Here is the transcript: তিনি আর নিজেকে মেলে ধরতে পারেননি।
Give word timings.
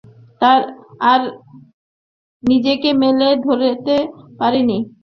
তিনি 0.41 0.61
আর 1.11 1.21
নিজেকে 2.43 2.89
মেলে 3.01 3.27
ধরতে 3.45 3.95
পারেননি। 4.39 4.77